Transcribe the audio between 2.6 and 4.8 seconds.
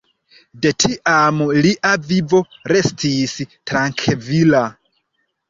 restis trankvila.